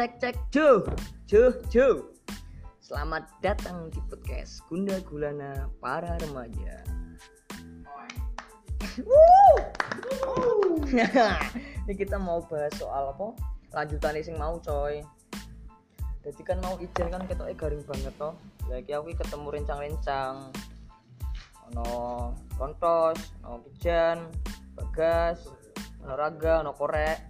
[0.00, 0.36] cek cek.
[0.48, 0.80] Jo
[1.28, 2.08] jo jo
[2.80, 6.80] Selamat datang di podcast Gunda Gulana para remaja.
[11.84, 13.36] Ini kita mau bahas soal apa?
[13.76, 15.04] Lanjutan sing mau coy.
[16.24, 18.32] Jadi kan mau ijen kan ketoknya garing banget toh.
[18.72, 20.48] Lagi aku ketemu rencang-rencang.
[21.68, 21.88] Ono
[22.56, 24.32] kontos, ono pijan,
[24.80, 25.44] bagas,
[26.00, 27.29] ono raga, ono korek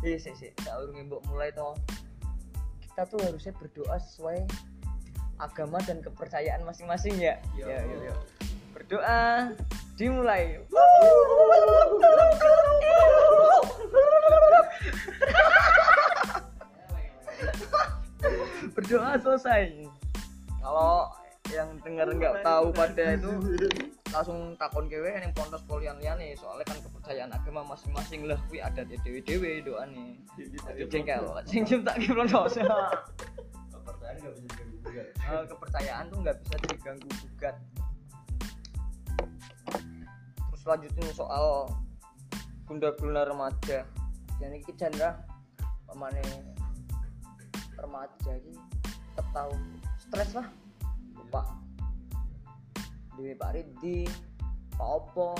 [0.00, 1.74] Iya sih sih, tak urung mbok mulai toh.
[2.80, 4.48] Kita tuh harusnya berdoa sesuai
[5.40, 7.36] agama dan kepercayaan masing-masing ya.
[7.58, 7.68] Yo.
[7.68, 8.14] Ya, yo, yo.
[8.72, 9.52] Berdoa
[9.98, 10.62] dimulai.
[18.72, 19.84] berdoa selesai.
[20.62, 21.12] Kalau
[21.52, 23.32] yang dengar nggak tahu pada itu
[24.10, 28.82] langsung takon kewe yang pontos polian liane soalnya kan kepercayaan agama masing-masing lah kuwi ada
[28.82, 30.18] di dewi dewi doa nih
[30.66, 35.06] Aduh, jengkel sing cipta ki pontos kepercayaan nggak bisa diganggu gugat
[35.46, 37.56] kepercayaan tuh nggak bisa diganggu gugat
[40.60, 41.72] terus lanjutin soal
[42.70, 43.82] gunda guna remaja.
[44.38, 45.24] Jadi ini chandra
[45.90, 46.22] pemane
[47.80, 49.50] remaja ini tetap tahu.
[49.96, 50.46] Stres lah
[51.16, 51.48] lupa
[53.18, 54.06] Dewi Pak Ridi
[54.74, 55.34] Pak Opo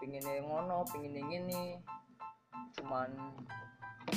[0.00, 1.80] pingin ngono pingin ngene
[2.76, 3.08] cuman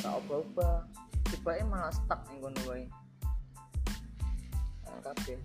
[0.04, 0.84] tak oba-oba
[1.28, 2.84] tiba malah stuck ning kono wae.
[4.84, 5.40] Nah, kabeh.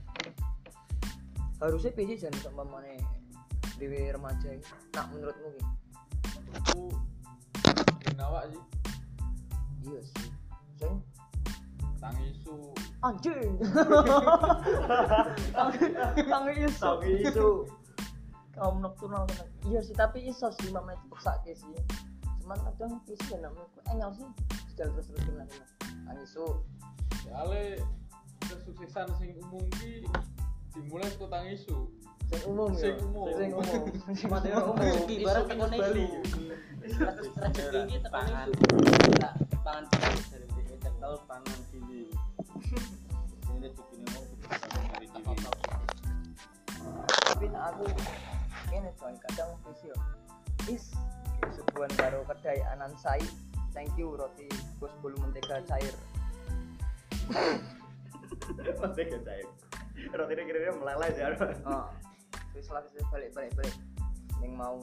[1.63, 2.99] Harusnya PC jan sama mana
[3.79, 4.67] dewi remaja ini?
[4.95, 5.63] Nak menurutmu ki?
[6.59, 6.81] Aku
[8.23, 8.63] awak sih.
[9.87, 10.31] Iya sih.
[10.79, 10.93] Sing
[12.03, 12.55] tangi isu
[13.07, 13.51] anjing.
[15.55, 17.49] Tangi iso Tangi isu.
[18.53, 21.79] kaum nocturnal kena iya sih tapi iso sih mamanya dipaksa sih.
[22.43, 24.29] Cuman kadang PC ya namanya engel sih.
[24.75, 25.67] Sudah terus terus kena kena
[26.11, 26.47] tangi isu
[27.23, 27.79] soalnya
[28.51, 30.03] kesuksesan sing umum ki
[30.75, 31.79] dimulai saka tangi isu
[32.29, 32.81] sing umum ya?
[32.83, 33.27] Sing umum.
[33.39, 33.85] sing umum.
[34.19, 34.77] Sing materi umum.
[35.07, 36.05] Ibarat tekan Bali.
[36.27, 36.41] isu.
[36.83, 38.47] Rezeki tekan Pangan.
[38.51, 38.67] isu.
[39.23, 39.33] Tak
[39.63, 40.19] pangan dari
[40.51, 41.59] dhewe Tahu pangan
[51.97, 53.21] karo kedai anan sai
[53.77, 54.49] thank you roti
[54.81, 55.95] bos bolu mentega cair.
[58.59, 59.47] Gak cair.
[60.13, 61.27] Roti ini kira-kira meleleh ya.
[61.69, 61.89] oh
[62.53, 63.77] terus lah terus balik balik balik.
[64.41, 64.77] Yang mau.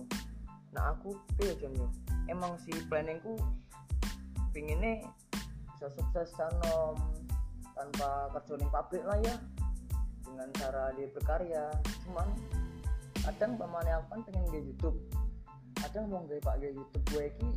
[0.73, 1.87] Nah aku pilih jam yo?
[2.29, 3.37] Emang si planningku
[4.53, 5.05] pinginnya
[5.73, 6.97] bisa sukses sanom
[7.73, 9.35] tanpa kerja di pabrik lah ya.
[10.25, 11.65] Dengan cara dia berkarya.
[12.05, 12.27] Cuman
[13.21, 14.97] kadang pamane aku kan pengen nge YouTube
[15.79, 17.49] kadang mau nge pak nge YouTube gue ki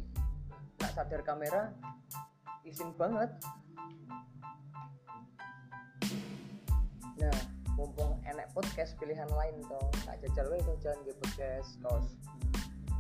[0.78, 1.62] nak sadar kamera
[2.62, 3.31] isin banget.
[7.19, 7.37] Nah
[7.75, 12.06] mumpung enek podcast pilihan lain toh tak jajal wae toh jangan nge podcast tos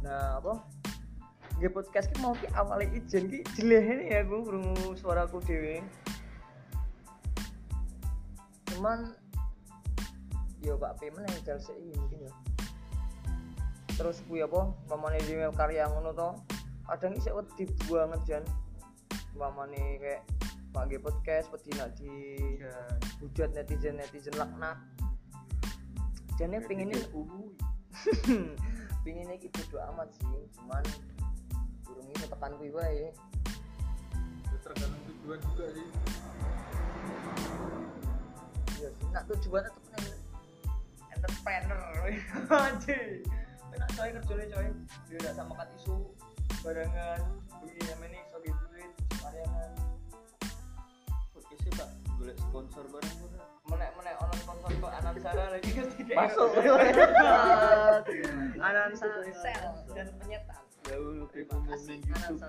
[0.02, 0.58] nah apa?
[1.62, 5.78] Nge podcast ki mau ki awalnya ijen ki jeleh ini ya gue krungu suaraku dewe
[8.72, 9.14] cuman
[10.64, 12.51] yo Pak P yang jal sih mungkin ya
[13.96, 16.28] terus kuwi apa pamane di karya ngono to
[16.88, 18.44] kadang isih wedi banget jan.
[19.32, 20.22] Pamane kayak
[20.72, 22.12] pagi podcast wedi nak di
[23.20, 24.76] hujat netizen netizen laknat.
[26.40, 26.98] Jane pengennya
[29.04, 30.84] pengennya gitu bodo amat sih cuman
[31.84, 33.12] burung itu tekan kuwi wae.
[34.48, 35.86] Ya, tergantung tujuan juga sih.
[38.80, 39.82] Iya sih nak tujuannya tuh
[41.12, 41.78] entrepreneur
[42.50, 43.22] anjir
[43.76, 44.66] enak coy kerjanya coy
[45.08, 45.96] dia udah sama kan isu
[46.62, 47.20] barengan
[47.60, 48.92] begini namanya iso gitu duit
[51.32, 51.88] Oke sih Pak,
[52.20, 53.44] golek sponsor bareng ora?
[53.72, 56.50] menek menek ono sponsor kok anan sara lagi ketiga Masuk.
[58.68, 59.64] anan sara sel.
[59.96, 60.62] Dan penyetan.
[60.82, 62.40] Jauh lebih Terima umum kasih, di YouTube.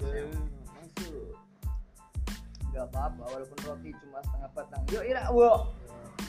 [0.74, 1.28] Masuk.
[2.74, 5.70] nggak apa-apa walaupun roti cuma setengah batang yuk ira wo.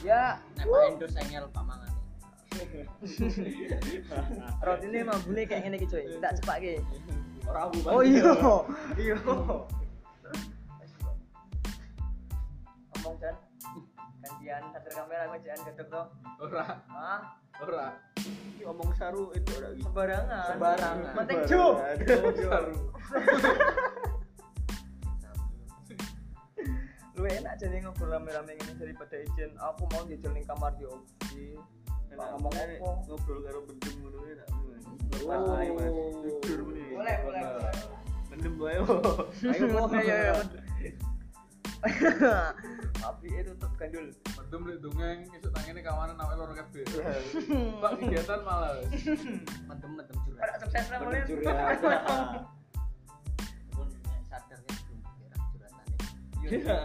[0.05, 0.37] Ya.
[0.53, 1.94] Nek Pak Endo sengel Pak mangan.
[4.65, 6.03] roti ini emang bunyi kayak gini cuy.
[6.05, 6.73] Tidak cepat ki
[7.45, 8.33] Ora aku oh iya.
[8.97, 9.17] Iya.
[12.89, 13.35] Ngomong kan
[14.25, 16.09] gantian satu kamera aku jangan gedek toh
[16.41, 16.81] ora.
[16.89, 18.01] Ah ora.
[18.17, 19.85] Iki omong saru itu ora gitu.
[19.85, 20.57] sembarangan.
[20.57, 21.13] Sembarangan.
[21.21, 21.77] penting ju
[22.41, 22.73] Saru.
[27.15, 29.55] lu enak jadi ngobrol rame-rame ini daripada izin.
[29.61, 30.83] Aku mau jajal ning kamar di
[32.15, 34.45] Enak ngomong ngomong apa ngobrol karo bendem ngono ya.
[35.27, 35.91] Mas.
[36.23, 36.83] Jujur muni.
[36.95, 37.41] boleh boleh
[38.31, 38.75] mendem wae.
[39.51, 40.33] ayo mau ayo ayo
[43.05, 46.83] api itu tetap gandul Mendem lek dongeng esuk tangene kawanan awake loro kabeh.
[47.83, 48.79] Pak kegiatan malah.
[49.67, 51.27] mendem-mendem curhat ada sukses lah mulai ya.
[53.75, 53.87] pun
[54.31, 54.99] sadar ya belum
[55.51, 55.95] curhatane
[56.45, 56.79] Iya.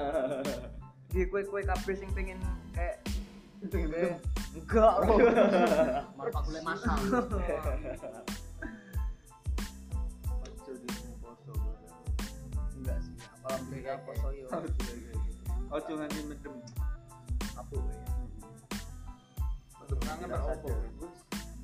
[1.11, 2.38] di kue kue kabeh sing pengen
[2.73, 3.00] kayak
[3.61, 5.21] enggak loh
[6.33, 6.97] pak golek masal
[10.41, 10.89] Ojo di
[11.21, 11.55] poso.
[12.81, 13.15] enggak sih
[13.45, 14.49] alhamdulillah poso yo
[15.71, 16.55] Ojo nganti mendem.
[17.55, 17.95] apa ya
[19.79, 20.69] Mendem kangen tak opo.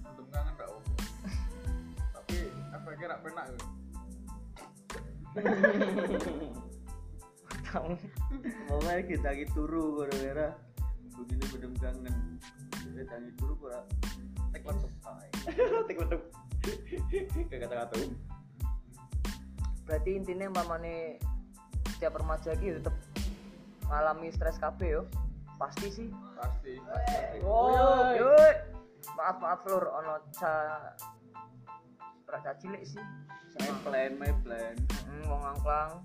[0.03, 0.91] Mendem kangen tak opo.
[2.15, 2.37] Tapi
[3.23, 3.59] penak yo.
[7.67, 7.93] tahu
[8.71, 10.49] Makanya kita lagi turu gara-gara
[11.17, 12.17] begini mendem kangen.
[12.71, 13.81] Kita tangi turu pura
[14.53, 14.93] tek letup.
[15.89, 16.23] Tek letup.
[17.49, 18.13] Kayak kata-kata um.
[19.87, 21.23] berarti intinya mamane
[21.95, 22.97] setiap remaja gitu tetap
[23.87, 25.03] ngalami stres kabeh yo
[25.63, 26.75] pasti sih Pasti.
[27.47, 28.51] oh yoi.
[29.15, 30.53] maaf maaf lur ono ca
[32.27, 33.05] rada cilik sih
[33.57, 34.77] My plan, my plan.
[35.09, 36.05] Hmm, wong angklang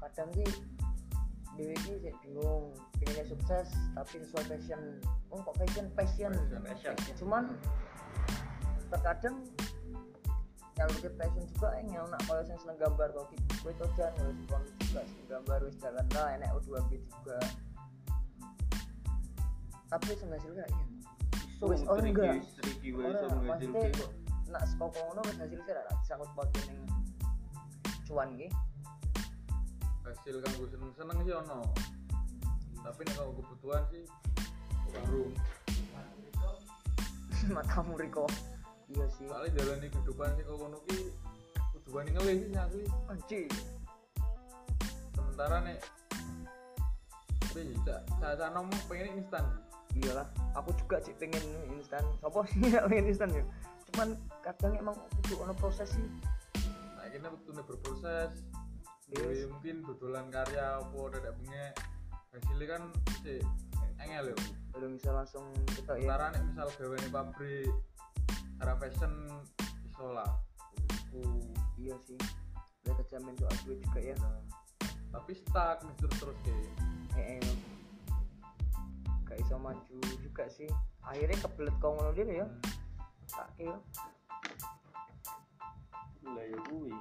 [0.00, 0.48] kadang sih
[1.58, 2.74] dewe iki sik bingung.
[3.00, 4.80] Pengennya sukses tapi sesuai passion.
[5.32, 6.32] Oh kok passion passion,
[6.62, 6.94] Passion.
[7.18, 7.44] cuman
[8.90, 9.36] terkadang
[10.74, 13.86] kalau kita passion juga eh yang nak kalau yang seneng gambar kok kita gue itu
[13.94, 17.38] jangan kalau suka juga seneng gambar wis jalan lah enak U2B juga.
[19.90, 20.68] Tapi sebenarnya gak?
[20.70, 20.84] Iya.
[21.58, 22.40] So, wis oh enggak.
[22.62, 24.10] triki wae Ora, iso maksudnya ngedil kok
[24.50, 26.80] nak sekoko ngono wis hasil ora disangkut pautke ning
[28.08, 28.48] cuan iki
[30.10, 31.58] Hasil kanggo seneng-seneng sih ono.
[32.82, 34.02] Tapi nek kanggo kebutuhan sih
[34.90, 35.24] baru.
[37.56, 38.28] matamu Riko
[38.92, 40.98] iya sih Soalnya jalani kehidupan sih kok ngono ki
[41.72, 42.84] kudu wani ngelih sih asli.
[43.08, 43.48] anjir
[45.16, 45.80] Sementara nek
[47.50, 49.42] tapi cak cak nom pengen instan.
[49.98, 50.22] iyalah
[50.54, 51.42] aku juga sih pengen
[51.74, 53.42] instan apa sih pengen instan ya
[53.90, 56.06] cuman kadang emang kudu ono proses sih
[57.00, 58.44] Nah, ini butuhnya berproses.
[59.10, 61.74] Dewe mungkin dodolan karya apa dadak bengek.
[62.30, 62.82] Hasilnya kan
[63.26, 63.42] sih
[64.00, 64.38] engel yo.
[64.70, 67.74] belum bisa langsung kita ya Sementara nek misal gawe pabrik
[68.56, 69.14] cara fashion
[69.84, 70.30] iso lah.
[71.10, 71.26] Buku.
[71.80, 72.16] iya sih
[72.86, 74.16] udah kejamin soal duit juga ya
[75.10, 76.70] Tapi stuck nih terus terus kayak
[77.18, 77.54] eh eh
[79.26, 80.70] gak bisa maju juga sih
[81.02, 82.46] akhirnya kebelet kau ngono dia ya
[83.30, 83.78] tak kira
[86.30, 86.94] Lah ya kuwi.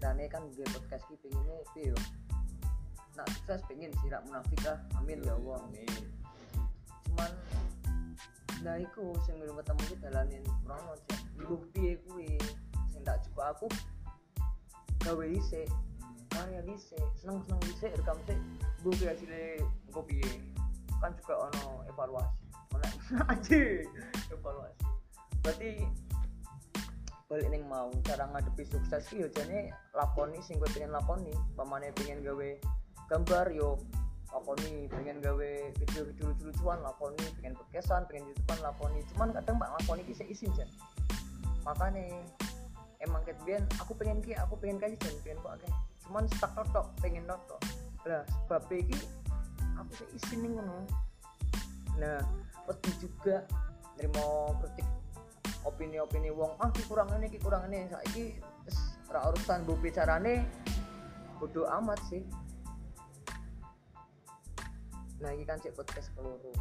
[0.00, 1.98] Ceritanya kan gue podcast ki pengennya yo.
[3.20, 4.80] Nak sukses pengen sih rak munafik lah.
[4.96, 5.60] Amin ya Allah.
[5.68, 5.92] Amin.
[7.04, 7.32] cuman
[8.64, 12.32] nah iku sing belum ketemu ki dalanin rono cek mbuh piye kuwi?
[12.96, 13.68] Sing tak coba aku
[15.04, 15.68] gawe dhisik
[16.32, 18.40] karya dhisik seneng seneng dhisik rekam sik
[18.80, 20.32] mbuh piye hasilnya engko piye?
[20.96, 22.40] Kan juga ono evaluasi.
[22.72, 22.88] Mana
[23.36, 23.84] anjir
[24.32, 24.80] evaluasi.
[25.44, 25.84] Berarti
[27.30, 27.86] balik ning mau.
[28.02, 31.30] Cara ngadepi sukses yo jane lakoni sing gue pengen lakoni.
[31.54, 32.48] Pamane pengen gawe
[33.06, 33.78] gambar yo
[34.34, 38.98] lakoni pengen gawe video-video lucu-lucuan lakoni pengen podcastan pengen youtubean lakoni.
[39.14, 40.66] Cuman kadang mbak lakoni ki isin jan
[41.62, 42.18] makanya
[43.04, 43.36] emang ket
[43.78, 45.72] aku pengen ki aku pengen kaji jan pengen kok akeh.
[46.02, 47.62] Cuman stuck tok pengen notok
[48.10, 48.98] lah sebab iki
[49.78, 50.82] aku sik isin ning ngono.
[51.94, 52.18] Nah
[52.66, 53.46] wedi juga
[53.94, 54.89] nerimo kritik
[55.80, 57.88] opini-opini wong ah ki kurang ini ki kurang ini.
[57.88, 58.36] Saiki
[59.08, 60.44] ora urusan bu bicarane
[61.40, 62.20] bodoh amat sih.
[65.24, 66.52] Nah ini kan cek podcast keluru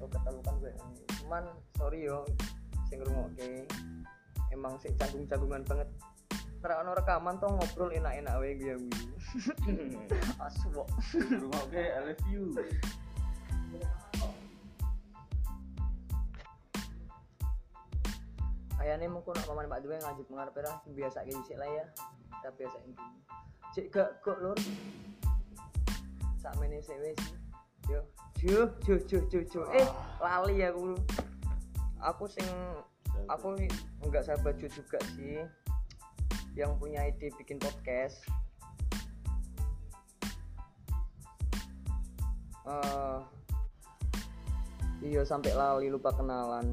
[0.00, 0.72] lo ketemu kan gue
[1.20, 1.44] cuman
[1.76, 2.24] sorry yo
[2.88, 3.68] sing ngrungokke.
[4.48, 5.88] Emang sik canggung-canggungan banget.
[6.64, 9.80] Ono rekaman tuh ngobrol enak-enak wae gue gue
[10.44, 12.56] asu kok Rumah oke, I love you.
[18.80, 21.84] Kayaknya mungkin nak paman Pak Dwe ngajib mengarep era biasa kayak sih lah ya.
[22.40, 23.16] Kita biasain dulu
[23.76, 24.58] cek gak kok lur.
[26.40, 27.20] Sak mene sik wis.
[27.92, 28.00] Yo
[28.40, 29.84] jo jo jo jo jo eh
[30.24, 30.96] lali aku.
[32.00, 32.48] Aku sing
[33.28, 33.60] aku
[34.08, 35.44] nggak sahabat Jo juga sih.
[36.56, 38.24] Yang punya ide bikin podcast.
[42.64, 43.20] Eh
[45.04, 46.72] iya sampai lali lupa kenalan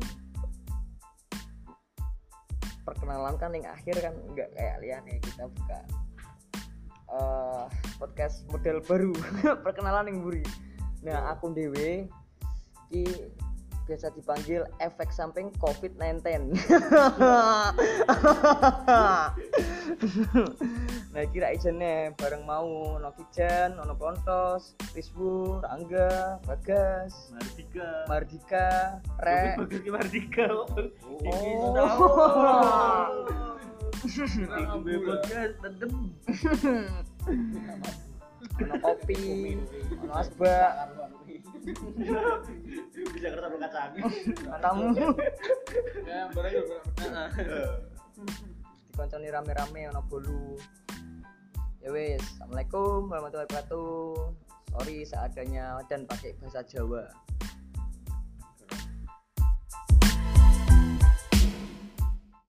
[3.07, 5.79] perkenalan kan yang akhir kan nggak kayak lian ya kita buka
[7.07, 7.63] eh,
[7.95, 9.15] podcast model baru
[9.63, 10.43] perkenalan yang buri.
[11.07, 12.11] Nah akun dewe
[12.91, 13.31] ki
[13.87, 16.19] biasa dipanggil efek samping COVID-19
[21.17, 27.89] nah kira ijennya bareng mau ono Kijan, ono Pontos, Rizwu, Rangga, Bagas, Mardika.
[28.05, 28.67] Mardika,
[29.25, 30.45] Re bagus ki Mardika
[31.25, 31.73] ini Oh.
[34.77, 35.89] Ibu podcast tetep
[38.61, 39.17] ono kopi,
[39.97, 40.69] ono asbak,
[42.93, 43.91] bisa kertas lu kacang.
[44.53, 44.85] Matamu
[46.13, 46.61] ya barangnya
[46.93, 47.29] benar
[48.97, 50.57] dikonconi rame-rame ono bolu
[51.81, 54.33] ya wis assalamualaikum warahmatullahi wabarakatuh.
[54.77, 57.09] Sorry seadanya dan pakai bahasa Jawa